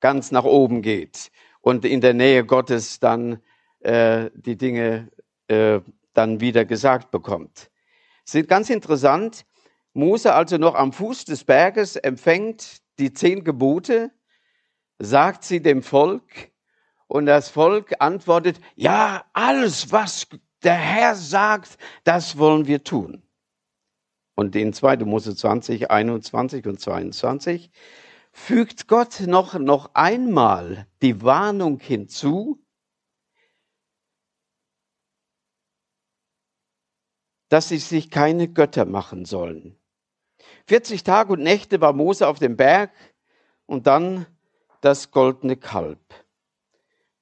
[0.00, 3.40] ganz nach oben geht und in der Nähe Gottes dann
[3.80, 5.08] äh, die Dinge
[5.48, 5.80] äh,
[6.14, 7.70] dann wieder gesagt bekommt.
[8.26, 9.44] Es ist ganz interessant.
[9.94, 14.10] Mose also noch am Fuß des Berges empfängt die zehn Gebote,
[14.98, 16.50] sagt sie dem Volk
[17.06, 20.28] und das Volk antwortet, ja, alles, was
[20.62, 23.22] der Herr sagt, das wollen wir tun.
[24.34, 24.98] Und in 2.
[24.98, 27.70] Mose 20, 21 und 22
[28.38, 32.58] fügt Gott noch, noch einmal die Warnung hinzu,
[37.50, 39.78] dass sie sich keine Götter machen sollen.
[40.66, 42.92] 40 Tage und Nächte war Mose auf dem Berg
[43.66, 44.26] und dann
[44.80, 45.98] das goldene Kalb.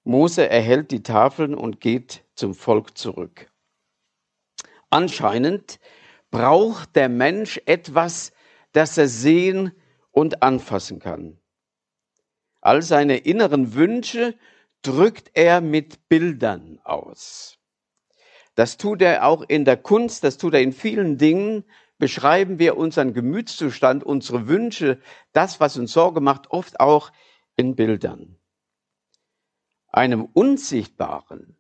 [0.04, 3.50] Mose erhält die Tafeln und geht zum Volk zurück.
[4.90, 5.80] Anscheinend
[6.30, 8.32] braucht der Mensch etwas,
[8.72, 9.72] das er sehen
[10.16, 11.38] und anfassen kann.
[12.62, 14.34] All seine inneren Wünsche
[14.80, 17.58] drückt er mit Bildern aus.
[18.54, 21.64] Das tut er auch in der Kunst, das tut er in vielen Dingen.
[21.98, 24.98] Beschreiben wir unseren Gemütszustand, unsere Wünsche,
[25.34, 27.12] das, was uns Sorge macht, oft auch
[27.54, 28.38] in Bildern.
[29.88, 31.58] Einem unsichtbaren,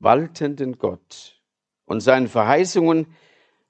[0.00, 1.40] waltenden Gott
[1.84, 3.14] und seinen Verheißungen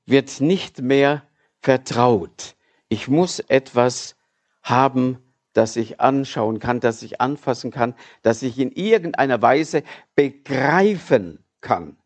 [0.06, 1.27] wird nicht mehr
[1.62, 2.56] vertraut.
[2.88, 4.16] Ich muss etwas
[4.62, 5.18] haben,
[5.55, 9.83] das ich anschauen kann, das ich anfassen kann, das ich in irgendeiner Weise
[10.14, 11.96] begreifen kann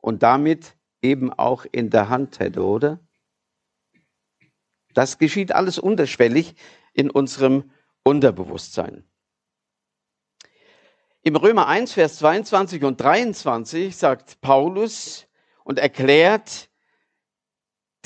[0.00, 3.00] und damit eben auch in der Hand hätte, oder?
[4.94, 6.54] Das geschieht alles unterschwellig
[6.92, 7.70] in unserem
[8.02, 9.04] Unterbewusstsein.
[11.22, 15.26] Im Römer 1, Vers 22 und 23 sagt Paulus
[15.64, 16.70] und erklärt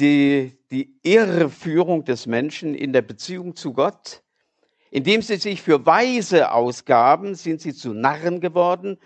[0.00, 4.22] die, die Irreführung des Menschen in der Beziehung zu Gott
[4.90, 8.98] indem sie sich für Weise ausgaben, sind sie zu Narren geworden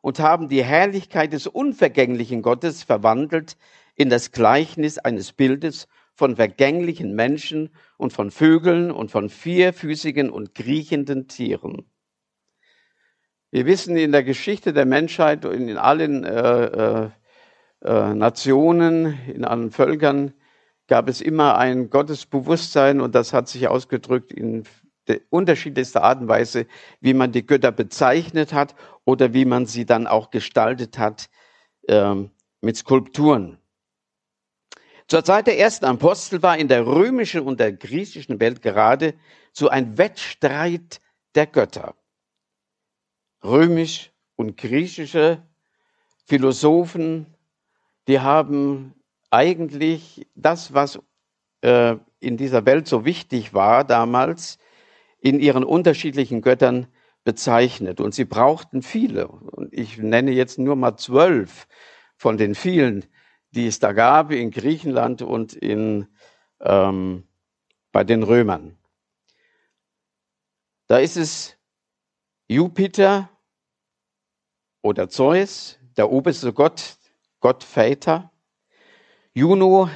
[0.00, 3.56] und haben die Herrlichkeit des unvergänglichen Gottes verwandelt
[3.94, 10.54] in das Gleichnis eines Bildes von vergänglichen Menschen und von Vögeln und von vierfüßigen und
[10.54, 11.90] kriechenden Tieren.
[13.50, 17.10] Wir wissen in der Geschichte der Menschheit und in allen äh, äh,
[17.82, 20.32] äh, Nationen, in allen Völkern
[20.92, 24.64] gab es immer ein Gottesbewusstsein und das hat sich ausgedrückt in
[25.30, 26.66] unterschiedlichste Art und Weise,
[27.00, 28.74] wie man die Götter bezeichnet hat
[29.06, 31.30] oder wie man sie dann auch gestaltet hat
[31.88, 32.30] ähm,
[32.60, 33.56] mit Skulpturen.
[35.08, 39.14] Zur Zeit der ersten Apostel war in der römischen und der griechischen Welt gerade
[39.54, 41.00] so ein Wettstreit
[41.34, 41.94] der Götter.
[43.42, 45.42] Römisch und griechische
[46.26, 47.34] Philosophen,
[48.08, 48.94] die haben
[49.32, 51.00] eigentlich das, was
[51.62, 54.58] äh, in dieser Welt so wichtig war damals,
[55.20, 56.86] in ihren unterschiedlichen Göttern
[57.24, 58.00] bezeichnet.
[58.00, 59.28] Und sie brauchten viele.
[59.28, 61.66] Und ich nenne jetzt nur mal zwölf
[62.16, 63.06] von den vielen,
[63.52, 66.08] die es da gab in Griechenland und in,
[66.60, 67.26] ähm,
[67.92, 68.76] bei den Römern.
[70.88, 71.56] Da ist es
[72.48, 73.30] Jupiter
[74.82, 76.98] oder Zeus, der oberste Gott,
[77.40, 78.31] Gott Väter.
[79.34, 79.88] Juno,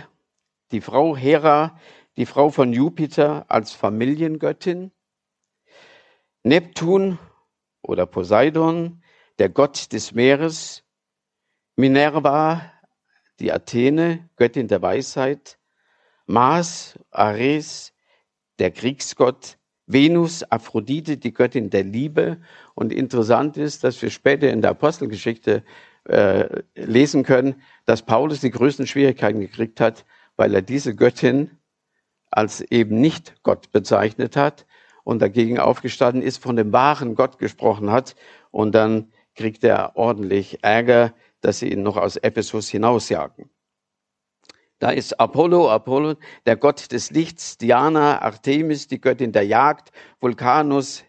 [0.72, 1.78] die Frau Hera,
[2.16, 4.92] die Frau von Jupiter als Familiengöttin.
[6.42, 7.19] Neptun
[7.82, 9.02] oder Poseidon,
[9.38, 10.84] der Gott des Meeres,
[11.76, 12.72] Minerva,
[13.38, 15.58] die Athene, Göttin der Weisheit,
[16.24, 17.92] Mars, Ares,
[18.58, 22.41] der Kriegsgott, Venus, Aphrodite, die Göttin der Liebe.
[22.74, 25.62] Und interessant ist, dass wir später in der Apostelgeschichte
[26.09, 30.05] äh, lesen können, dass Paulus die größten Schwierigkeiten gekriegt hat,
[30.37, 31.50] weil er diese Göttin
[32.31, 34.66] als eben nicht Gott bezeichnet hat,
[35.06, 38.16] und dagegen aufgestanden ist, von dem wahren Gott gesprochen hat.
[38.50, 43.49] Und dann kriegt er ordentlich Ärger, dass sie ihn noch aus Ephesus hinausjagen.
[44.81, 51.04] Da ist Apollo, Apollo, der Gott des Lichts, Diana, Artemis, die Göttin der Jagd, Vulkanus,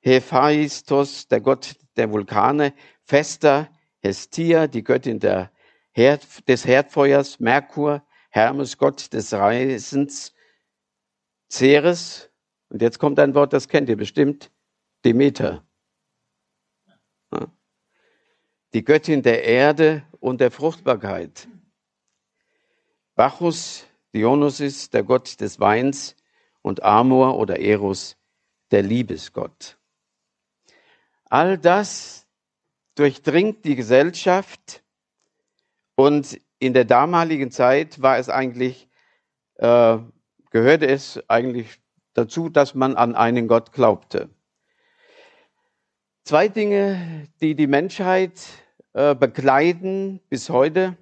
[0.00, 2.74] Hephaistos, der Gott der Vulkane,
[3.04, 3.68] Vesta,
[4.06, 5.20] Hestia, die Göttin
[5.92, 10.32] Herd, des Herdfeuers, Merkur, Hermes, Gott des Reisens,
[11.50, 12.30] Ceres,
[12.68, 14.50] und jetzt kommt ein Wort, das kennt ihr bestimmt,
[15.04, 15.64] Demeter.
[18.74, 21.48] Die Göttin der Erde und der Fruchtbarkeit.
[23.14, 26.16] Bacchus, Dionysus, der Gott des Weins
[26.62, 28.16] und Amor oder Eros,
[28.70, 29.78] der Liebesgott.
[31.24, 32.25] All das
[32.96, 34.82] durchdringt die Gesellschaft
[35.94, 38.88] und in der damaligen Zeit war es eigentlich,
[39.56, 39.98] äh,
[40.50, 41.80] gehörte es eigentlich
[42.14, 44.30] dazu, dass man an einen Gott glaubte.
[46.24, 48.40] Zwei Dinge, die die Menschheit
[48.94, 50.96] äh, begleiten bis heute,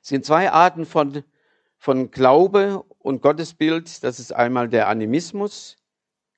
[0.00, 1.22] sind zwei Arten von,
[1.78, 4.02] von Glaube und Gottesbild.
[4.02, 5.76] Das ist einmal der Animismus,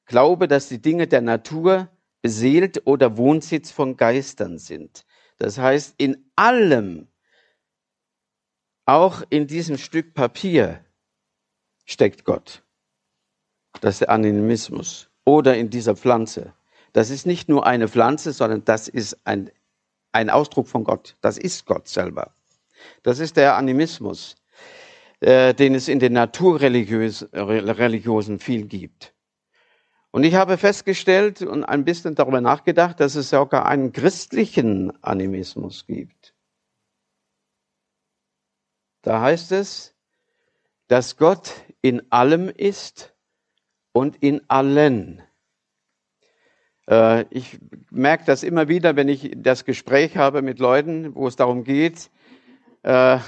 [0.07, 1.89] Glaube, dass die Dinge der Natur
[2.23, 5.05] beseelt oder Wohnsitz von Geistern sind.
[5.39, 7.09] Das heißt, in allem,
[8.87, 10.85] auch in diesem Stück Papier,
[11.85, 12.63] steckt Gott.
[13.81, 15.11] Das ist der Animismus.
[15.25, 16.55] Oder in dieser Pflanze.
[16.93, 19.51] Das ist nicht nur eine Pflanze, sondern das ist ein,
[20.13, 21.17] ein Ausdruck von Gott.
[21.21, 22.33] Das ist Gott selber.
[23.03, 24.37] Das ist der Animismus,
[25.21, 29.13] äh, den es in den Naturreligiosen viel gibt.
[30.11, 35.87] Und ich habe festgestellt und ein bisschen darüber nachgedacht, dass es sogar einen christlichen Animismus
[35.87, 36.35] gibt.
[39.03, 39.95] Da heißt es,
[40.89, 41.53] dass Gott
[41.83, 43.15] in allem ist
[43.93, 45.23] und in allen.
[46.89, 47.59] Äh, ich
[47.91, 52.11] merke das immer wieder, wenn ich das Gespräch habe mit Leuten, wo es darum geht,
[52.83, 53.19] äh,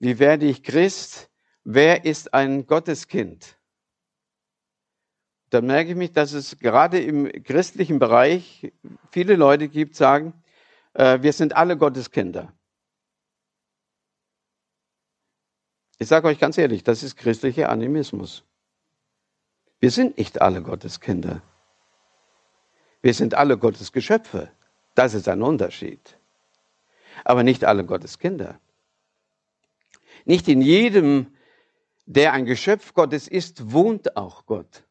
[0.00, 1.30] wie werde ich Christ?
[1.62, 3.53] Wer ist ein Gotteskind?
[5.54, 8.72] Dann merke ich mich, dass es gerade im christlichen Bereich
[9.12, 10.34] viele Leute gibt, sagen,
[10.94, 12.52] äh, wir sind alle Gottes Kinder.
[15.98, 18.44] Ich sage euch ganz ehrlich, das ist christlicher Animismus.
[19.78, 21.40] Wir sind nicht alle Gottes Kinder.
[23.00, 24.50] Wir sind alle Gottes Geschöpfe.
[24.94, 26.18] Das ist ein Unterschied.
[27.24, 28.58] Aber nicht alle Gottes Kinder.
[30.24, 31.28] Nicht in jedem,
[32.06, 34.83] der ein Geschöpf Gottes ist, wohnt auch Gott.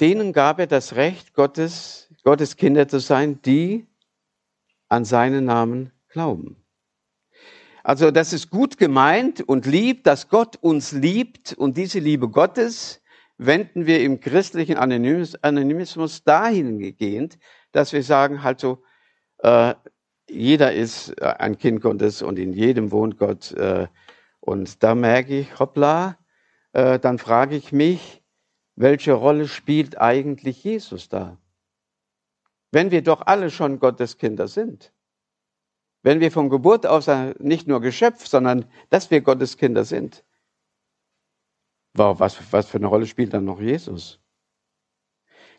[0.00, 3.86] Denen gab er das Recht, Gottes, Gottes Kinder zu sein, die
[4.88, 6.56] an seinen Namen glauben.
[7.82, 13.00] Also das ist gut gemeint und lieb, dass Gott uns liebt und diese Liebe Gottes
[13.38, 17.38] wenden wir im christlichen Anonymismus dahingehend,
[17.72, 18.82] dass wir sagen, halt so,
[19.38, 19.74] äh,
[20.28, 23.52] jeder ist ein Kind Gottes und in jedem wohnt Gott.
[23.52, 23.86] Äh,
[24.40, 26.18] und da merke ich, hoppla,
[26.72, 28.19] äh, dann frage ich mich,
[28.80, 31.36] welche Rolle spielt eigentlich Jesus da?
[32.70, 34.92] Wenn wir doch alle schon Gottes Kinder sind.
[36.02, 40.24] Wenn wir von Geburt aus nicht nur Geschöpf, sondern dass wir Gottes Kinder sind.
[41.92, 44.18] Wow, was, was für eine Rolle spielt dann noch Jesus?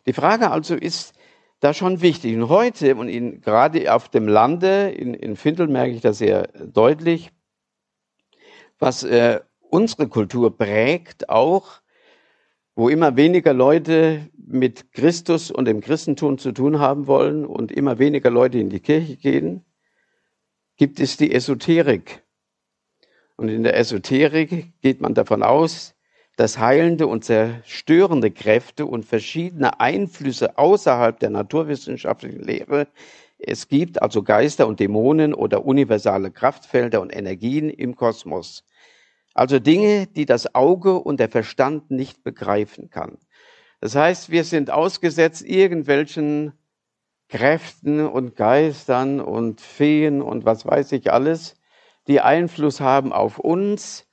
[0.07, 1.13] Die Frage also ist
[1.59, 2.35] da schon wichtig.
[2.35, 6.47] Und heute und in, gerade auf dem Lande, in, in Findel merke ich das sehr
[6.47, 7.31] deutlich,
[8.79, 11.80] was äh, unsere Kultur prägt, auch
[12.75, 17.99] wo immer weniger Leute mit Christus und dem Christentum zu tun haben wollen und immer
[17.99, 19.65] weniger Leute in die Kirche gehen,
[20.77, 22.23] gibt es die Esoterik.
[23.35, 25.95] Und in der Esoterik geht man davon aus,
[26.37, 32.87] dass heilende und zerstörende Kräfte und verschiedene Einflüsse außerhalb der naturwissenschaftlichen Lehre
[33.37, 38.63] es gibt, also Geister und Dämonen oder universale Kraftfelder und Energien im Kosmos,
[39.33, 43.17] also Dinge, die das Auge und der Verstand nicht begreifen kann.
[43.79, 46.53] Das heißt, wir sind ausgesetzt irgendwelchen
[47.29, 51.55] Kräften und Geistern und Feen und was weiß ich alles,
[52.07, 54.07] die Einfluss haben auf uns.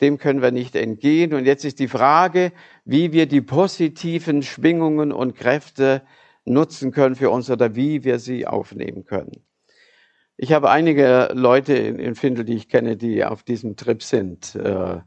[0.00, 1.34] Dem können wir nicht entgehen.
[1.34, 2.52] Und jetzt ist die Frage,
[2.84, 6.02] wie wir die positiven Schwingungen und Kräfte
[6.44, 9.47] nutzen können für uns oder wie wir sie aufnehmen können.
[10.40, 14.54] Ich habe einige Leute in, in Findel, die ich kenne, die auf diesem Trip sind.
[14.54, 15.00] Äh,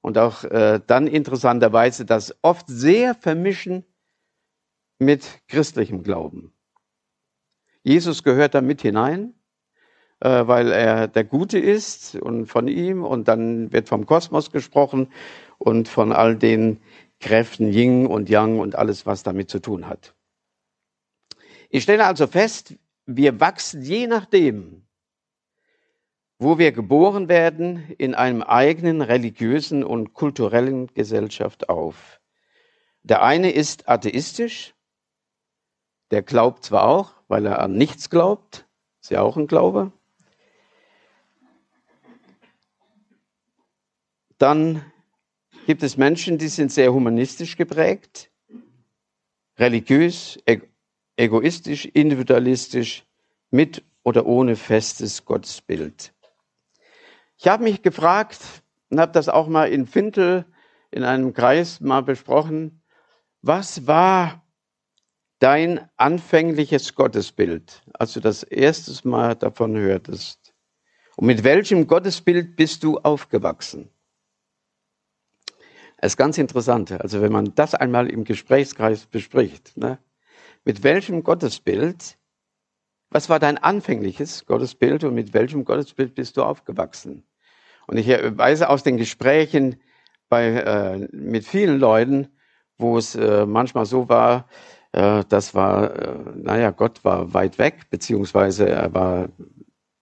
[0.00, 3.84] und auch äh, dann interessanterweise das oft sehr vermischen
[5.00, 6.52] mit christlichem Glauben.
[7.82, 9.34] Jesus gehört da mit hinein,
[10.20, 15.12] äh, weil er der Gute ist und von ihm und dann wird vom Kosmos gesprochen
[15.58, 16.80] und von all den
[17.18, 20.14] Kräften Ying und Yang und alles, was damit zu tun hat.
[21.68, 22.76] Ich stelle also fest,
[23.08, 24.86] wir wachsen je nachdem,
[26.38, 32.20] wo wir geboren werden, in einem eigenen religiösen und kulturellen Gesellschaft auf.
[33.02, 34.74] Der eine ist atheistisch,
[36.10, 38.66] der glaubt zwar auch, weil er an nichts glaubt,
[39.00, 39.90] ist ja auch ein Glaube.
[44.36, 44.84] Dann
[45.66, 48.30] gibt es Menschen, die sind sehr humanistisch geprägt,
[49.56, 50.38] religiös,
[51.18, 53.04] egoistisch, individualistisch,
[53.50, 56.12] mit oder ohne festes Gottesbild.
[57.36, 58.40] Ich habe mich gefragt
[58.90, 60.44] und habe das auch mal in Fintel
[60.90, 62.82] in einem Kreis mal besprochen,
[63.42, 64.44] was war
[65.38, 70.54] dein anfängliches Gottesbild, als du das erstes Mal davon hörtest?
[71.16, 73.90] Und mit welchem Gottesbild bist du aufgewachsen?
[76.00, 76.92] Das ist ganz interessant.
[76.92, 79.98] Also wenn man das einmal im Gesprächskreis bespricht, ne?
[80.64, 82.18] Mit welchem Gottesbild,
[83.10, 87.24] was war dein anfängliches Gottesbild und mit welchem Gottesbild bist du aufgewachsen?
[87.86, 89.80] Und ich weiß aus den Gesprächen
[90.28, 92.28] bei, äh, mit vielen Leuten,
[92.76, 94.46] wo es äh, manchmal so war,
[94.92, 99.28] äh, das war, äh, naja, Gott war weit weg, beziehungsweise er war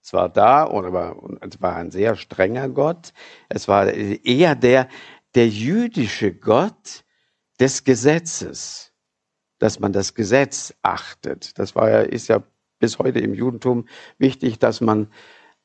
[0.02, 3.12] zwar da oder war, es war ein sehr strenger Gott.
[3.48, 4.88] Es war eher der,
[5.34, 7.04] der jüdische Gott
[7.58, 8.92] des Gesetzes,
[9.58, 11.58] dass man das Gesetz achtet.
[11.58, 12.42] Das war ja, ist ja
[12.78, 13.86] bis heute im Judentum
[14.18, 15.08] wichtig, dass man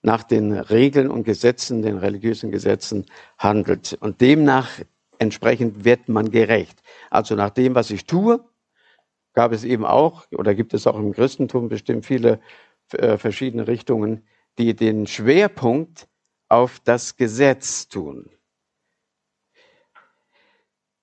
[0.02, 3.06] nach den Regeln und Gesetzen, den religiösen Gesetzen
[3.38, 3.98] handelt.
[4.00, 4.70] Und demnach
[5.20, 6.82] entsprechend wird man gerecht.
[7.10, 8.44] Also nach dem, was ich tue,
[9.34, 12.40] gab es eben auch, oder gibt es auch im Christentum bestimmt viele
[12.94, 14.26] äh, verschiedene Richtungen,
[14.58, 16.08] die den Schwerpunkt
[16.50, 18.30] auf das Gesetz tun.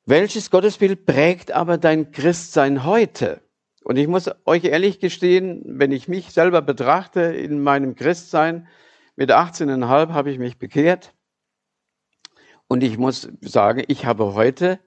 [0.08, 3.42] Welches Gottesbild prägt aber dein Christsein heute?
[3.84, 8.68] Und ich muss euch ehrlich gestehen, wenn ich mich selber betrachte in meinem Christsein,
[9.16, 11.14] mit 18,5 habe ich mich bekehrt.
[12.68, 14.80] Und ich muss sagen, ich habe heute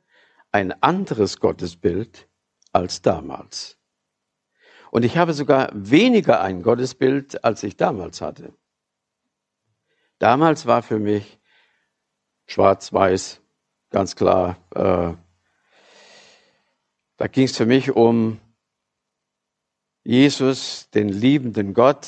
[0.52, 2.28] ein anderes Gottesbild
[2.72, 3.78] als damals.
[4.90, 8.56] Und ich habe sogar weniger ein Gottesbild, als ich damals hatte.
[10.18, 11.40] Damals war für mich
[12.48, 13.41] schwarz-weiß
[13.92, 14.58] ganz klar.
[14.74, 15.14] Äh,
[17.18, 18.40] da ging es für mich um
[20.04, 22.08] Jesus, den liebenden Gott,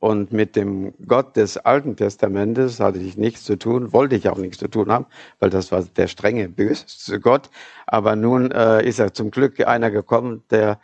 [0.00, 4.36] und mit dem Gott des Alten Testamentes hatte ich nichts zu tun, wollte ich auch
[4.36, 5.06] nichts zu tun haben,
[5.38, 7.48] weil das war der strenge, böse Gott.
[7.86, 10.78] Aber nun äh, ist er zum Glück einer gekommen, der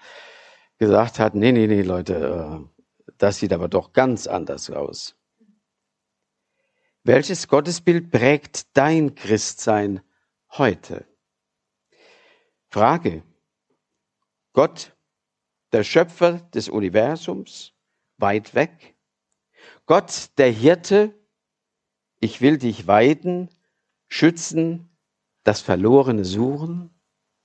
[0.78, 5.16] gesagt hat, nee, nee, nee, Leute, äh, das sieht aber doch ganz anders aus.
[7.04, 10.00] Welches Gottesbild prägt dein Christsein
[10.58, 11.06] heute?
[12.68, 13.22] Frage.
[14.52, 14.92] Gott
[15.72, 17.74] der Schöpfer des Universums,
[18.16, 18.96] weit weg.
[19.86, 21.14] Gott, der Hirte,
[22.20, 23.50] ich will dich weiden,
[24.08, 24.88] schützen,
[25.44, 26.90] das Verlorene suchen.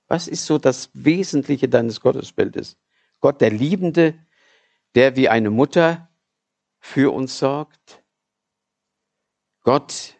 [0.06, 2.78] Was ist so das Wesentliche deines Gottesbildes?
[3.20, 4.18] Gott, der Liebende,
[4.94, 6.10] der wie eine Mutter
[6.80, 8.02] für uns sorgt.
[9.62, 10.16] Gott,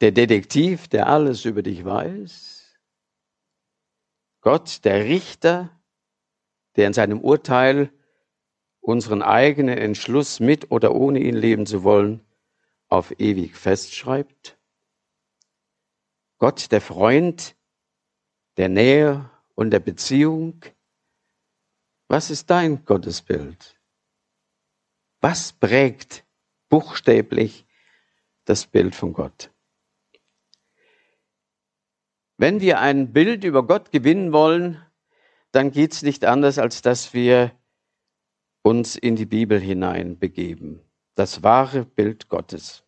[0.00, 2.78] der Detektiv, der alles über dich weiß.
[4.40, 5.70] Gott, der Richter,
[6.76, 7.92] der in seinem Urteil
[8.80, 12.24] unseren eigenen Entschluss mit oder ohne ihn leben zu wollen,
[12.88, 14.58] auf ewig festschreibt.
[16.38, 17.56] Gott, der Freund
[18.58, 20.64] der Nähe und der Beziehung.
[22.08, 23.78] Was ist dein Gottesbild?
[25.20, 26.24] Was prägt
[26.68, 27.66] buchstäblich
[28.44, 29.52] das Bild von Gott?
[32.38, 34.80] Wenn wir ein Bild über Gott gewinnen wollen,
[35.50, 37.50] dann geht es nicht anders, als dass wir
[38.62, 40.80] uns in die Bibel hinein begeben.
[41.16, 42.84] Das wahre Bild Gottes.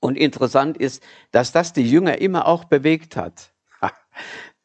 [0.00, 1.00] Und interessant ist,
[1.30, 3.54] dass das die Jünger immer auch bewegt hat.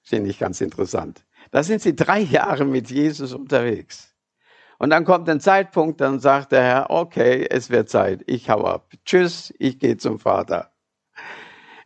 [0.01, 1.23] Finde ich ganz interessant.
[1.51, 4.15] Da sind sie drei Jahre mit Jesus unterwegs.
[4.79, 8.65] Und dann kommt ein Zeitpunkt, dann sagt der Herr, okay, es wird Zeit, ich hau
[8.65, 8.93] ab.
[9.05, 10.71] Tschüss, ich gehe zum Vater.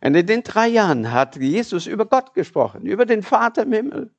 [0.04, 4.14] Und in den drei Jahren hat Jesus über Gott gesprochen, über den Vater im Himmel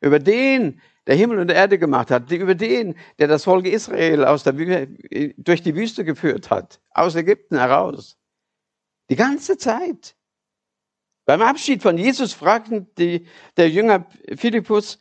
[0.00, 4.44] über den, der Himmel und Erde gemacht hat, über den, der das Volk Israel aus
[4.44, 4.52] der,
[5.36, 8.18] durch die Wüste geführt hat, aus Ägypten heraus.
[9.10, 10.14] Die ganze Zeit.
[11.24, 13.26] Beim Abschied von Jesus fragten die,
[13.56, 14.98] der Jünger Philippus,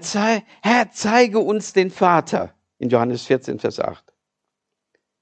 [0.00, 4.04] zei, Herr, zeige uns den Vater in Johannes 14, Vers 8.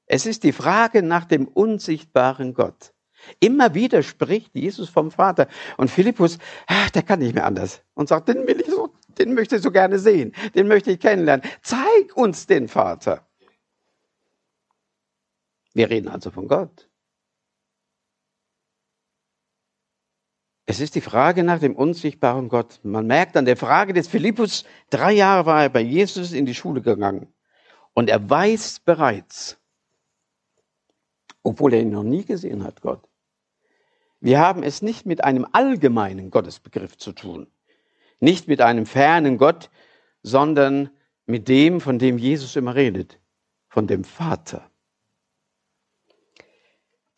[0.06, 2.92] Es ist die Frage nach dem unsichtbaren Gott.
[3.38, 5.48] Immer wieder spricht Jesus vom Vater.
[5.76, 7.82] Und Philippus, ach, der kann nicht mehr anders.
[7.94, 10.32] Und sagt, den will ich so, den möchte ich so gerne sehen.
[10.54, 11.48] Den möchte ich kennenlernen.
[11.62, 13.26] Zeig uns den Vater.
[15.74, 16.88] Wir reden also von Gott.
[20.66, 22.78] Es ist die Frage nach dem unsichtbaren Gott.
[22.84, 26.54] Man merkt an der Frage des Philippus, drei Jahre war er bei Jesus in die
[26.54, 27.26] Schule gegangen.
[27.92, 29.58] Und er weiß bereits,
[31.42, 33.09] obwohl er ihn noch nie gesehen hat, Gott,
[34.20, 37.46] wir haben es nicht mit einem allgemeinen Gottesbegriff zu tun,
[38.18, 39.70] nicht mit einem fernen Gott,
[40.22, 40.90] sondern
[41.26, 43.18] mit dem, von dem Jesus immer redet,
[43.68, 44.70] von dem Vater.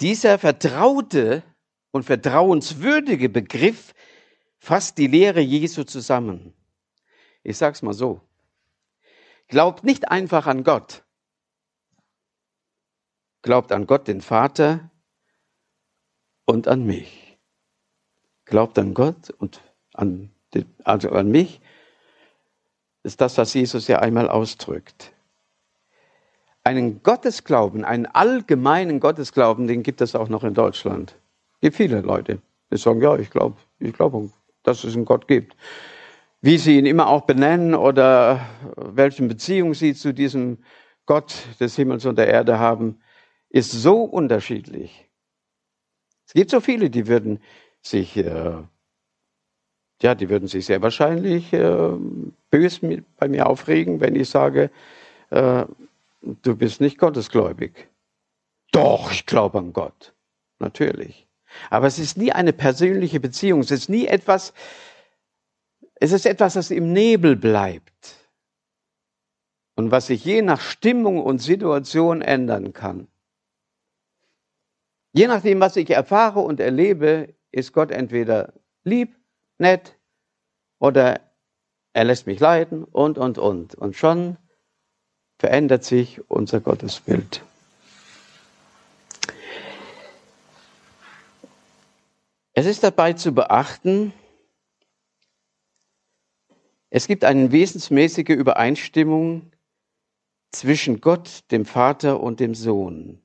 [0.01, 1.43] Dieser vertraute
[1.91, 3.95] und vertrauenswürdige Begriff
[4.59, 6.55] fasst die Lehre Jesu zusammen.
[7.43, 8.21] Ich sag's mal so.
[9.49, 11.05] Glaubt nicht einfach an Gott,
[13.43, 14.92] Glaubt an Gott, den Vater
[16.45, 17.39] und an mich.
[18.45, 19.61] Glaubt an Gott und
[19.95, 20.31] an,
[20.85, 21.61] also an mich.
[23.03, 25.13] Ist das, was Jesus ja einmal ausdrückt.
[26.65, 31.17] Einen Gottesglauben, einen allgemeinen Gottesglauben, den gibt es auch noch in Deutschland.
[31.61, 34.31] Gibt viele Leute, die sagen, ja, ich glaube, ich glaube,
[34.63, 35.57] dass es einen Gott gibt.
[36.41, 38.47] Wie sie ihn immer auch benennen oder
[38.77, 40.59] welche Beziehung sie zu diesem
[41.07, 43.01] Gott des Himmels und der Erde haben,
[43.49, 45.09] ist so unterschiedlich.
[46.33, 47.43] Es gibt so viele, die würden
[47.83, 48.63] sich, äh,
[50.01, 51.91] ja, die würden sich sehr wahrscheinlich äh,
[52.51, 54.71] böse bei mir aufregen, wenn ich sage,
[55.29, 55.67] äh,
[56.23, 57.91] du bist nicht gottesgläubig.
[58.71, 60.15] Doch, ich glaube an Gott.
[60.59, 61.29] Natürlich.
[61.69, 63.61] Aber es ist nie eine persönliche Beziehung.
[63.61, 64.55] Es ist nie etwas,
[65.97, 68.31] es ist etwas, das im Nebel bleibt.
[69.75, 73.09] Und was sich je nach Stimmung und Situation ändern kann.
[75.13, 79.15] Je nachdem, was ich erfahre und erlebe, ist Gott entweder lieb,
[79.59, 79.99] nett
[80.79, 81.21] oder
[81.93, 83.75] er lässt mich leiden und, und, und.
[83.75, 84.39] Und schon
[85.39, 87.45] verändert sich unser Gottesbild.
[92.55, 94.13] Es ist dabei zu beachten,
[96.91, 99.51] es gibt eine wesensmäßige Übereinstimmung
[100.51, 103.22] zwischen Gott, dem Vater und dem Sohn.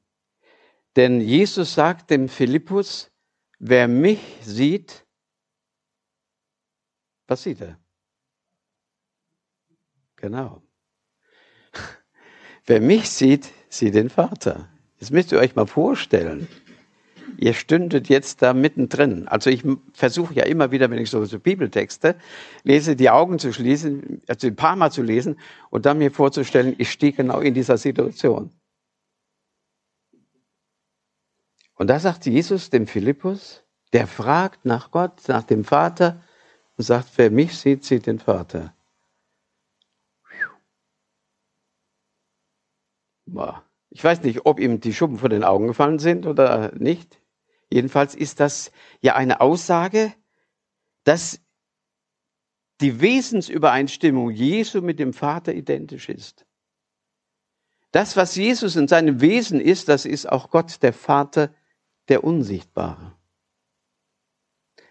[0.97, 3.11] Denn Jesus sagt dem Philippus,
[3.59, 5.05] wer mich sieht,
[7.27, 7.77] was sieht er?
[10.15, 10.63] Genau.
[12.65, 14.67] Wer mich sieht, sieht den Vater.
[14.99, 16.47] Das müsst ihr euch mal vorstellen.
[17.37, 19.27] Ihr stündet jetzt da mittendrin.
[19.27, 19.63] Also ich
[19.93, 22.15] versuche ja immer wieder, wenn ich so, so Bibeltexte
[22.63, 25.37] lese, die Augen zu schließen, also ein paar Mal zu lesen
[25.69, 28.51] und dann mir vorzustellen, ich stehe genau in dieser Situation.
[31.77, 36.21] Und da sagt Jesus dem Philippus, der fragt nach Gott, nach dem Vater
[36.75, 38.73] und sagt, wer mich sieht, sieht den Vater.
[43.89, 47.21] Ich weiß nicht, ob ihm die Schuppen vor den Augen gefallen sind oder nicht.
[47.69, 50.13] Jedenfalls ist das ja eine Aussage,
[51.03, 51.41] dass
[52.81, 56.45] die Wesensübereinstimmung Jesu mit dem Vater identisch ist.
[57.91, 61.53] Das, was Jesus in seinem Wesen ist, das ist auch Gott, der Vater,
[62.09, 63.13] der Unsichtbare.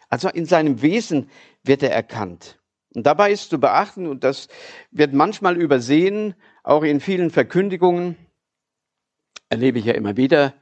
[0.09, 1.31] Also in seinem Wesen
[1.63, 2.59] wird er erkannt.
[2.95, 4.49] Und dabei ist zu beachten, und das
[4.91, 8.17] wird manchmal übersehen, auch in vielen Verkündigungen,
[9.49, 10.55] erlebe ich ja immer wieder,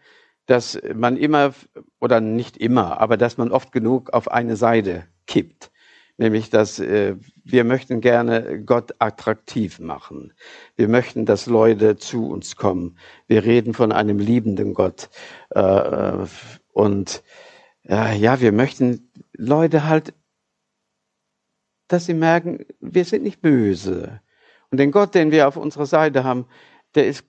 [0.47, 1.55] dass man immer,
[2.01, 5.71] oder nicht immer, aber dass man oft genug auf eine Seite kippt.
[6.17, 10.33] Nämlich, dass äh, wir möchten gerne Gott attraktiv machen.
[10.77, 12.97] Wir möchten, dass Leute zu uns kommen.
[13.27, 15.11] Wir reden von einem liebenden Gott.
[15.51, 16.27] Äh,
[16.73, 17.23] und
[17.83, 20.15] äh, ja, wir möchten Leute halt,
[21.89, 24.21] dass sie merken, wir sind nicht böse.
[24.71, 26.47] Und den Gott, den wir auf unserer Seite haben,
[26.95, 27.25] der ist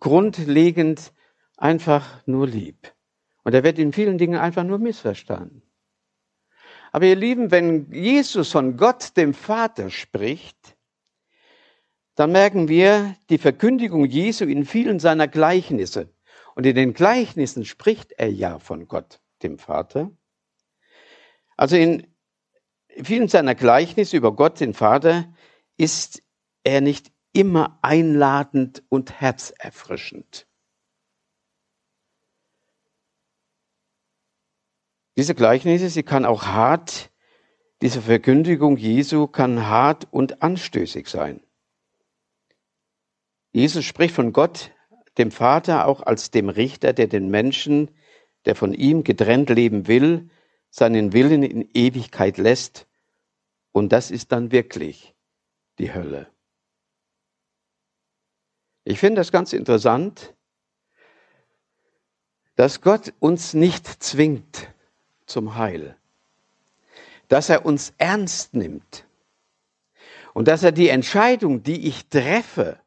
[0.00, 1.12] grundlegend
[1.56, 2.92] einfach nur lieb.
[3.44, 5.62] Und er wird in vielen Dingen einfach nur missverstanden.
[6.92, 10.76] Aber ihr Lieben, wenn Jesus von Gott, dem Vater, spricht,
[12.14, 16.10] dann merken wir die Verkündigung Jesu in vielen seiner Gleichnisse.
[16.54, 20.10] Und in den Gleichnissen spricht er ja von Gott, dem Vater.
[21.56, 22.06] Also in
[23.02, 25.32] vielen seiner Gleichnisse über Gott, den Vater,
[25.78, 26.22] ist
[26.62, 30.46] er nicht immer einladend und herzerfrischend.
[35.16, 37.10] Diese Gleichnisse, sie kann auch hart,
[37.82, 41.42] diese Verkündigung Jesu kann hart und anstößig sein.
[43.52, 44.70] Jesus spricht von Gott,
[45.18, 47.90] dem Vater, auch als dem Richter, der den Menschen,
[48.46, 50.30] der von ihm getrennt leben will,
[50.70, 52.86] seinen Willen in Ewigkeit lässt.
[53.72, 55.14] Und das ist dann wirklich
[55.78, 56.28] die Hölle.
[58.84, 60.34] Ich finde das ganz interessant,
[62.56, 64.71] dass Gott uns nicht zwingt,
[65.26, 65.96] zum Heil.
[67.28, 69.06] Dass er uns ernst nimmt
[70.34, 72.78] und dass er die Entscheidung, die ich treffe,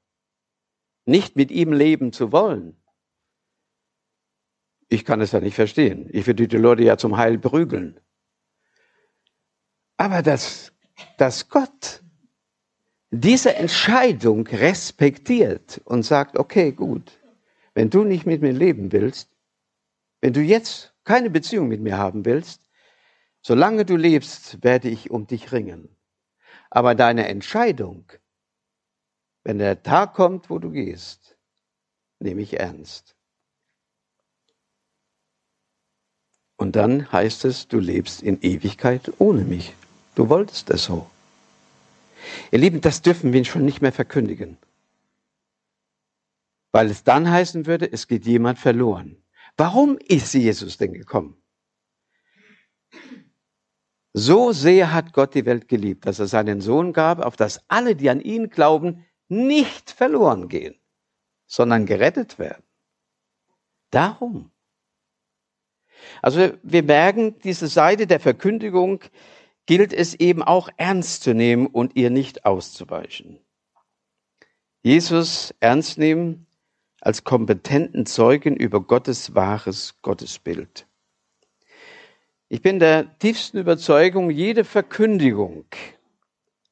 [1.05, 2.75] nicht mit ihm leben zu wollen,
[4.87, 6.09] ich kann es ja nicht verstehen.
[6.11, 7.99] Ich würde die Leute ja zum Heil prügeln.
[9.97, 10.71] Aber dass,
[11.17, 12.03] dass Gott
[13.11, 17.11] diese Entscheidung respektiert und sagt, okay, gut,
[17.73, 19.29] wenn du nicht mit mir leben willst,
[20.21, 22.69] wenn du jetzt keine Beziehung mit mir haben willst,
[23.41, 25.95] solange du lebst, werde ich um dich ringen.
[26.69, 28.11] Aber deine Entscheidung,
[29.43, 31.37] wenn der Tag kommt, wo du gehst,
[32.19, 33.15] nehme ich ernst.
[36.57, 39.73] Und dann heißt es, du lebst in Ewigkeit ohne mich.
[40.15, 41.09] Du wolltest es so.
[42.51, 44.57] Ihr Lieben, das dürfen wir schon nicht mehr verkündigen.
[46.71, 49.17] Weil es dann heißen würde, es geht jemand verloren.
[49.57, 51.41] Warum ist Jesus denn gekommen?
[54.13, 57.95] So sehr hat Gott die Welt geliebt, dass er seinen Sohn gab, auf dass alle,
[57.95, 60.75] die an ihn glauben, nicht verloren gehen,
[61.47, 62.63] sondern gerettet werden.
[63.91, 64.51] Darum.
[66.21, 69.01] Also wir merken, diese Seite der Verkündigung
[69.65, 73.39] gilt es eben auch ernst zu nehmen und ihr nicht auszuweichen.
[74.81, 76.44] Jesus ernst nehmen
[77.05, 80.87] als kompetenten Zeugen über Gottes wahres Gottesbild.
[82.49, 85.65] Ich bin der tiefsten Überzeugung, jede Verkündigung,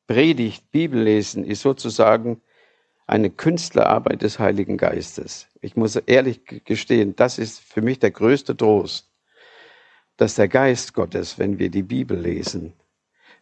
[0.08, 2.42] Predigt, Bibellesen ist sozusagen
[3.06, 5.48] eine Künstlerarbeit des Heiligen Geistes.
[5.62, 9.12] Ich muss ehrlich gestehen, das ist für mich der größte Trost,
[10.18, 12.74] dass der Geist Gottes, wenn wir die Bibel lesen,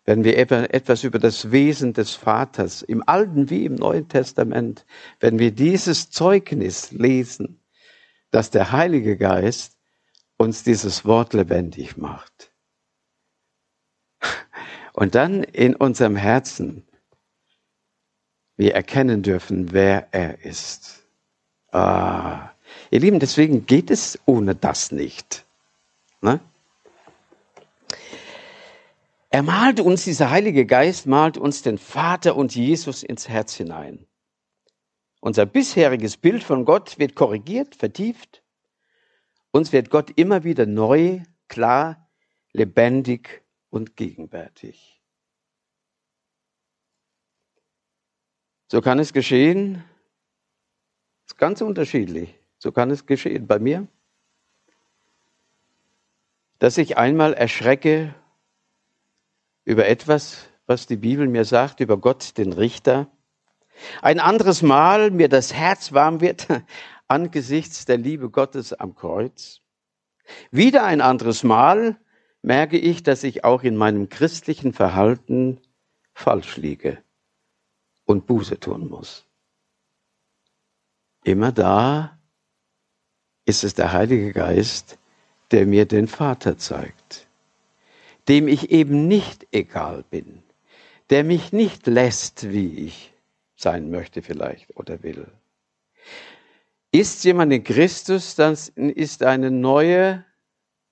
[0.05, 4.85] wenn wir etwas über das Wesen des Vaters im Alten wie im Neuen Testament,
[5.19, 7.61] wenn wir dieses Zeugnis lesen,
[8.31, 9.77] dass der Heilige Geist
[10.37, 12.51] uns dieses Wort lebendig macht.
[14.93, 16.87] Und dann in unserem Herzen
[18.57, 21.07] wir erkennen dürfen, wer er ist.
[21.71, 22.51] Ah,
[22.89, 25.45] ihr Lieben, deswegen geht es ohne das nicht.
[26.21, 26.39] Ne?
[29.33, 34.05] Er malt uns, dieser Heilige Geist malt uns den Vater und Jesus ins Herz hinein.
[35.21, 38.43] Unser bisheriges Bild von Gott wird korrigiert, vertieft.
[39.51, 42.09] Uns wird Gott immer wieder neu, klar,
[42.51, 45.01] lebendig und gegenwärtig.
[48.67, 49.81] So kann es geschehen.
[51.25, 52.35] Ist ganz unterschiedlich.
[52.57, 53.87] So kann es geschehen bei mir,
[56.59, 58.13] dass ich einmal erschrecke
[59.65, 63.11] über etwas, was die Bibel mir sagt, über Gott, den Richter.
[64.01, 66.47] Ein anderes Mal mir das Herz warm wird
[67.07, 69.61] angesichts der Liebe Gottes am Kreuz.
[70.51, 71.97] Wieder ein anderes Mal
[72.41, 75.59] merke ich, dass ich auch in meinem christlichen Verhalten
[76.13, 77.03] falsch liege
[78.05, 79.25] und Buße tun muss.
[81.23, 82.19] Immer da
[83.45, 84.97] ist es der Heilige Geist,
[85.51, 87.27] der mir den Vater zeigt
[88.27, 90.43] dem ich eben nicht egal bin,
[91.09, 93.13] der mich nicht lässt, wie ich
[93.55, 95.27] sein möchte vielleicht oder will.
[96.91, 100.25] Ist jemand in Christus, dann ist eine neue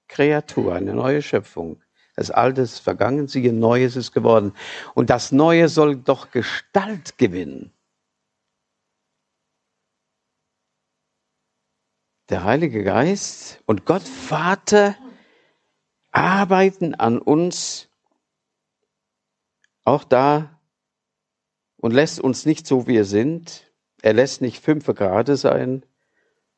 [0.07, 1.81] Kreatur, eine neue Schöpfung.
[2.15, 4.53] Das Alte ist vergangen, siehe, Neues ist geworden.
[4.93, 7.71] Und das Neue soll doch Gestalt gewinnen.
[12.29, 14.95] Der Heilige Geist und Gott Vater
[16.19, 17.87] arbeiten an uns
[19.85, 20.59] auch da
[21.77, 23.71] und lässt uns nicht so, wie wir sind.
[24.01, 25.83] Er lässt nicht fünf Grade sein,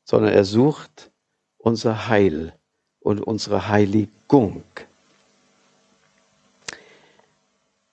[0.04, 1.12] sondern er sucht
[1.58, 2.58] unser Heil
[3.00, 4.64] und unsere Heiligung.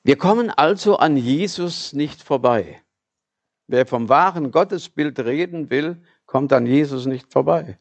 [0.03, 2.81] Wir kommen also an Jesus nicht vorbei.
[3.67, 7.79] Wer vom wahren Gottesbild reden will, kommt an Jesus nicht vorbei.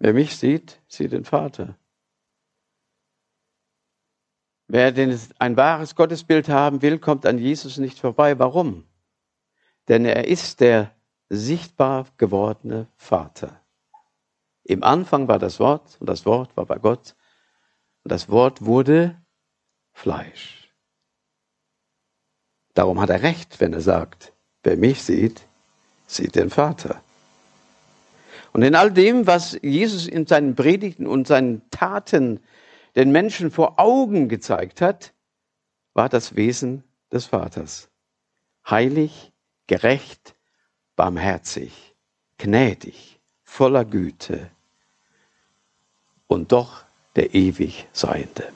[0.00, 1.78] Wer mich sieht, sieht den Vater.
[4.68, 8.38] Wer denn ein wahres Gottesbild haben will, kommt an Jesus nicht vorbei.
[8.38, 8.84] Warum?
[9.88, 10.92] Denn er ist der
[11.28, 13.60] sichtbar gewordene Vater.
[14.64, 17.14] Im Anfang war das Wort und das Wort war bei Gott
[18.02, 19.16] und das Wort wurde
[19.92, 20.72] Fleisch.
[22.74, 25.46] Darum hat er recht, wenn er sagt, wer mich sieht,
[26.06, 27.00] sieht den Vater.
[28.52, 32.40] Und in all dem, was Jesus in seinen Predigten und seinen Taten
[32.96, 35.12] den Menschen vor Augen gezeigt hat,
[35.92, 36.82] war das Wesen
[37.12, 37.88] des Vaters.
[38.68, 39.32] Heilig,
[39.66, 40.34] gerecht,
[40.96, 41.94] barmherzig,
[42.38, 44.50] gnädig, voller Güte
[46.26, 48.52] und doch der ewig Seiende.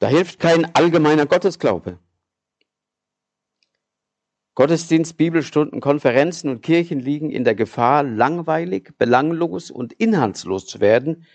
[0.00, 1.96] Da hilft kein allgemeiner Gottesglaube.
[4.54, 11.26] Gottesdienst, Bibelstunden, Konferenzen und Kirchen liegen in der Gefahr, langweilig, belanglos und inhaltslos zu werden,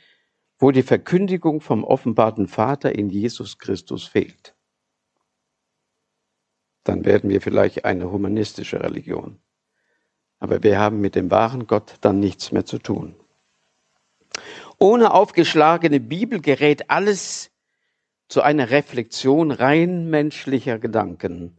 [0.60, 4.56] wo die Verkündigung vom offenbarten Vater in Jesus Christus fehlt.
[6.84, 9.39] Dann werden wir vielleicht eine humanistische Religion.
[10.39, 13.15] Aber wir haben mit dem wahren Gott dann nichts mehr zu tun.
[14.77, 17.49] Ohne aufgeschlagene Bibel gerät alles
[18.27, 21.58] zu einer Reflexion rein menschlicher Gedanken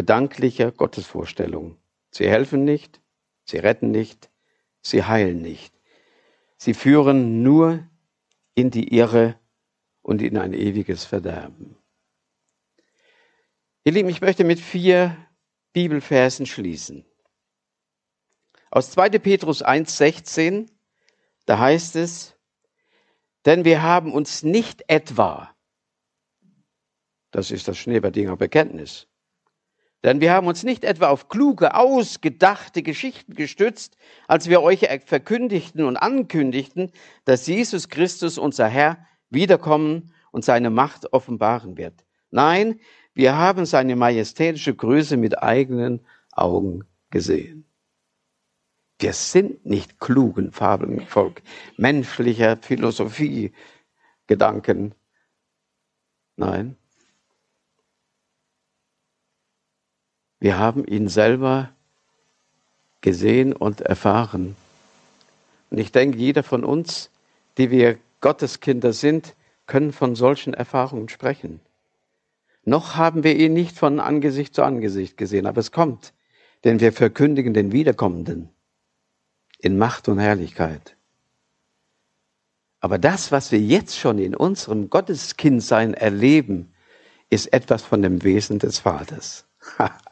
[0.00, 1.76] gedanklicher Gottesvorstellung
[2.10, 3.00] Sie helfen nicht,
[3.44, 4.30] sie retten nicht,
[4.80, 5.74] sie heilen nicht.
[6.56, 7.86] Sie führen nur
[8.54, 9.38] in die Irre
[10.02, 11.76] und in ein ewiges Verderben.
[13.84, 15.16] Ihr Lieben, ich möchte mit vier
[15.74, 17.04] Bibelversen schließen.
[18.70, 19.10] Aus 2.
[19.18, 20.70] Petrus 1,16,
[21.44, 22.36] da heißt es,
[23.44, 25.54] denn wir haben uns nicht etwa,
[27.30, 29.09] das ist das Schneeberdinger Bekenntnis,
[30.02, 33.96] denn wir haben uns nicht etwa auf kluge, ausgedachte Geschichten gestützt,
[34.28, 36.90] als wir euch verkündigten und ankündigten,
[37.24, 42.04] dass Jesus Christus, unser Herr, wiederkommen und seine Macht offenbaren wird.
[42.30, 42.80] Nein,
[43.14, 46.00] wir haben seine majestätische Größe mit eigenen
[46.32, 47.66] Augen gesehen.
[48.98, 51.42] Wir sind nicht klugen Fabeln Volk,
[51.76, 53.52] menschlicher Philosophie,
[54.26, 54.94] Gedanken.
[56.36, 56.76] Nein.
[60.40, 61.70] Wir haben ihn selber
[63.02, 64.56] gesehen und erfahren.
[65.70, 67.10] Und ich denke, jeder von uns,
[67.58, 69.34] die wir Gotteskinder sind,
[69.66, 71.60] können von solchen Erfahrungen sprechen.
[72.64, 76.12] Noch haben wir ihn nicht von Angesicht zu Angesicht gesehen, aber es kommt,
[76.64, 78.48] denn wir verkündigen den Wiederkommenden
[79.58, 80.96] in Macht und Herrlichkeit.
[82.80, 86.72] Aber das, was wir jetzt schon in unserem Gotteskindsein erleben,
[87.28, 89.46] ist etwas von dem Wesen des Vaters.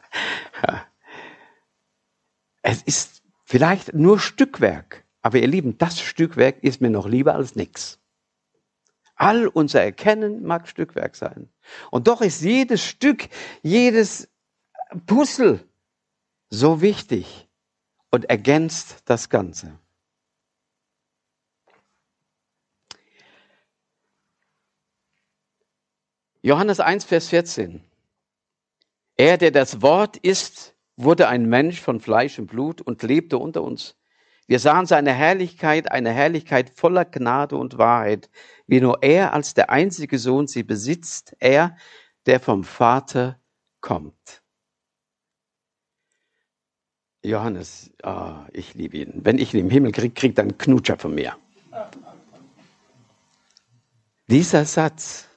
[2.61, 7.55] es ist vielleicht nur Stückwerk, aber ihr Lieben, das Stückwerk ist mir noch lieber als
[7.55, 7.99] nichts.
[9.15, 11.49] All unser Erkennen mag Stückwerk sein.
[11.91, 13.27] Und doch ist jedes Stück,
[13.61, 14.29] jedes
[15.05, 15.59] Puzzle
[16.49, 17.49] so wichtig
[18.11, 19.77] und ergänzt das Ganze.
[26.41, 27.83] Johannes 1, Vers 14.
[29.19, 33.63] Er, der das Wort ist, wurde ein Mensch von Fleisch und Blut und lebte unter
[33.63, 33.97] uns.
[34.47, 38.29] Wir sahen seine Herrlichkeit, eine Herrlichkeit voller Gnade und Wahrheit,
[38.65, 41.75] wie nur er als der einzige Sohn sie besitzt, er,
[42.27, 43.37] der vom Vater
[43.81, 44.41] kommt.
[47.21, 49.19] Johannes, oh, ich liebe ihn.
[49.25, 51.35] Wenn ich ihn im Himmel kriege, kriegt er einen Knutscher von mir.
[54.29, 55.28] Dieser Satz,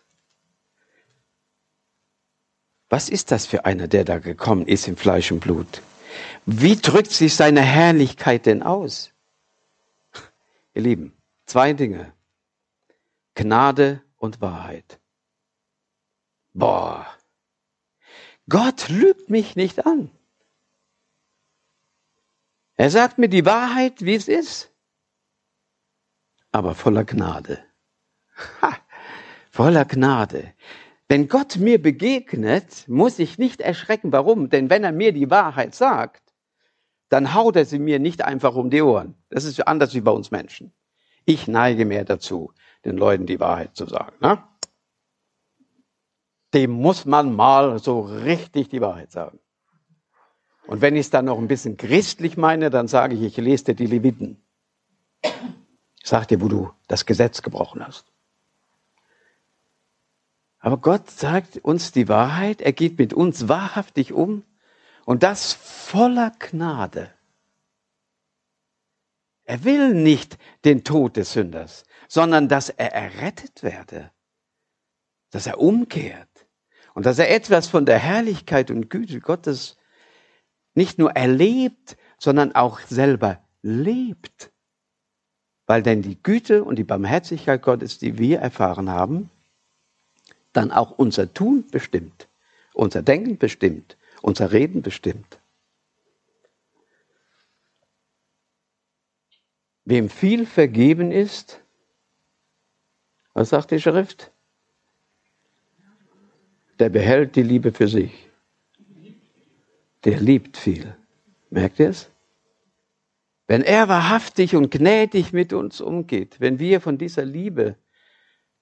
[2.92, 5.81] was ist das für einer, der da gekommen ist in Fleisch und Blut?
[6.44, 9.12] Wie drückt sich seine Herrlichkeit denn aus?
[10.74, 12.12] Ihr Lieben, zwei Dinge.
[13.35, 15.00] Gnade und Wahrheit.
[16.52, 17.07] Boah.
[18.46, 20.11] Gott lügt mich nicht an.
[22.76, 24.70] Er sagt mir die Wahrheit, wie es ist,
[26.50, 27.64] aber voller Gnade.
[28.61, 28.76] Ha,
[29.50, 30.52] voller Gnade.
[31.12, 34.12] Wenn Gott mir begegnet, muss ich nicht erschrecken.
[34.12, 34.48] Warum?
[34.48, 36.22] Denn wenn er mir die Wahrheit sagt,
[37.11, 39.14] dann haut er sie mir nicht einfach um die Ohren.
[39.29, 40.72] Das ist anders wie bei uns Menschen.
[41.27, 42.55] Ich neige mehr dazu,
[42.87, 44.16] den Leuten die Wahrheit zu sagen.
[44.22, 44.42] Ne?
[46.55, 49.38] Dem muss man mal so richtig die Wahrheit sagen.
[50.66, 53.64] Und wenn ich es dann noch ein bisschen christlich meine, dann sage ich, ich lese
[53.64, 54.42] dir die Leviten.
[55.22, 58.12] Ich sage dir, wo du das Gesetz gebrochen hast.
[60.62, 64.44] Aber Gott sagt uns die Wahrheit, er geht mit uns wahrhaftig um
[65.05, 67.11] und das voller Gnade.
[69.42, 74.12] Er will nicht den Tod des Sünders, sondern dass er errettet werde,
[75.31, 76.46] dass er umkehrt
[76.94, 79.77] und dass er etwas von der Herrlichkeit und Güte Gottes
[80.75, 84.53] nicht nur erlebt, sondern auch selber lebt.
[85.66, 89.29] Weil denn die Güte und die Barmherzigkeit Gottes, die wir erfahren haben,
[90.53, 92.29] dann auch unser Tun bestimmt,
[92.75, 95.41] unser Denken bestimmt, unser Reden bestimmt.
[99.85, 101.61] Wem viel vergeben ist,
[103.35, 104.31] was sagt die Schrift?
[106.79, 108.29] Der behält die Liebe für sich
[110.05, 110.97] der liebt viel.
[111.51, 112.11] Merkt ihr es?
[113.47, 117.77] Wenn er wahrhaftig und gnädig mit uns umgeht, wenn wir von dieser Liebe,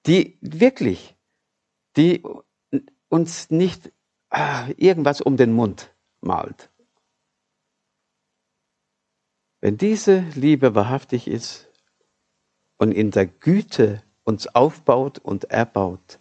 [0.05, 1.15] die wirklich,
[1.97, 2.23] die
[3.09, 3.91] uns nicht
[4.29, 6.69] ah, irgendwas um den Mund malt,
[9.61, 11.67] wenn diese Liebe wahrhaftig ist
[12.77, 16.19] und in der Güte uns aufbaut und erbaut,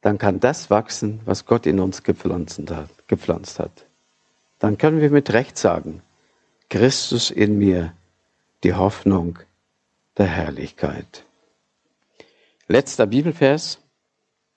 [0.00, 2.90] dann kann das wachsen, was Gott in uns gepflanzt hat.
[3.06, 3.86] Gepflanzt hat.
[4.58, 6.02] Dann können wir mit Recht sagen,
[6.68, 7.94] Christus in mir,
[8.64, 9.38] die Hoffnung
[10.16, 11.24] der Herrlichkeit.
[12.70, 13.82] Letzter Bibelvers?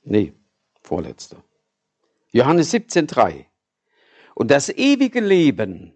[0.04, 0.34] Nee,
[0.84, 1.43] vorletzter.
[2.32, 3.47] Johannes 17,3.
[4.36, 5.95] Und das ewige Leben,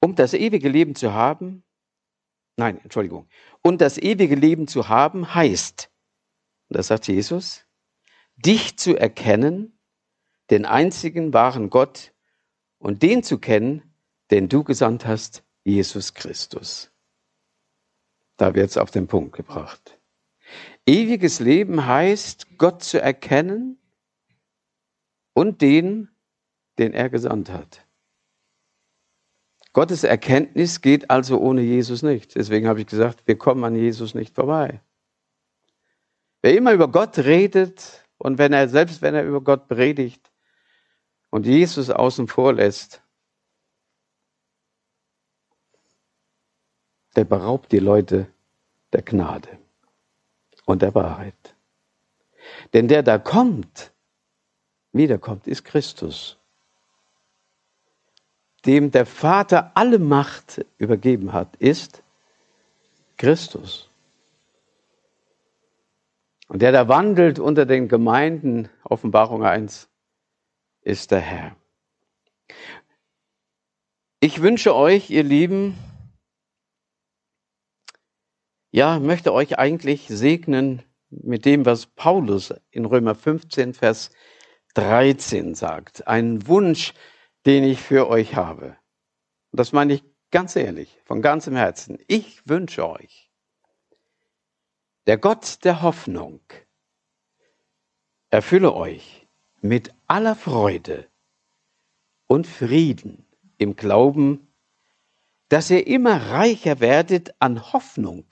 [0.00, 1.62] um das ewige Leben zu haben,
[2.56, 3.28] nein, Entschuldigung,
[3.60, 5.90] und das ewige Leben zu haben heißt,
[6.70, 7.66] das sagt Jesus,
[8.36, 9.78] dich zu erkennen,
[10.48, 12.14] den einzigen wahren Gott
[12.78, 13.94] und den zu kennen,
[14.30, 16.89] den du gesandt hast, Jesus Christus.
[18.40, 20.00] Da wird es auf den Punkt gebracht.
[20.86, 23.78] Ewiges Leben heißt, Gott zu erkennen
[25.34, 26.08] und den,
[26.78, 27.86] den er gesandt hat.
[29.74, 32.34] Gottes Erkenntnis geht also ohne Jesus nicht.
[32.34, 34.80] Deswegen habe ich gesagt, wir kommen an Jesus nicht vorbei.
[36.40, 40.32] Wer immer über Gott redet und wenn er, selbst wenn er über Gott predigt
[41.28, 43.02] und Jesus außen vor lässt,
[47.16, 48.26] der beraubt die Leute
[48.92, 49.58] der Gnade
[50.64, 51.54] und der Wahrheit.
[52.72, 53.92] Denn der da kommt,
[54.92, 56.38] wiederkommt, ist Christus,
[58.66, 62.02] dem der Vater alle Macht übergeben hat, ist
[63.16, 63.88] Christus.
[66.48, 69.88] Und der da wandelt unter den Gemeinden, Offenbarung 1,
[70.82, 71.56] ist der Herr.
[74.18, 75.78] Ich wünsche euch, ihr Lieben,
[78.70, 84.10] ja, möchte euch eigentlich segnen mit dem, was Paulus in Römer 15, Vers
[84.74, 86.06] 13 sagt.
[86.06, 86.94] Ein Wunsch,
[87.46, 88.76] den ich für euch habe.
[89.50, 91.98] Und das meine ich ganz ehrlich, von ganzem Herzen.
[92.06, 93.30] Ich wünsche euch,
[95.06, 96.40] der Gott der Hoffnung
[98.30, 99.26] erfülle euch
[99.60, 101.08] mit aller Freude
[102.28, 103.26] und Frieden
[103.58, 104.54] im Glauben,
[105.48, 108.24] dass ihr immer reicher werdet an Hoffnung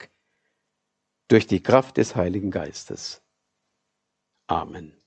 [1.29, 3.23] durch die Kraft des Heiligen Geistes.
[4.47, 4.98] Amen.